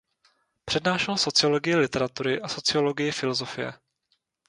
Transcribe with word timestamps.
Přednášel 0.65 1.17
sociologii 1.17 1.75
literatury 1.75 2.41
a 2.41 2.47
sociologii 2.47 3.11
filosofie. 3.11 3.73